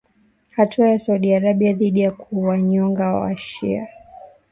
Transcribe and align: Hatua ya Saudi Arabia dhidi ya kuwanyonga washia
Hatua 0.49 0.89
ya 0.89 0.99
Saudi 0.99 1.35
Arabia 1.35 1.73
dhidi 1.73 1.99
ya 2.01 2.11
kuwanyonga 2.11 3.07
washia 3.15 3.87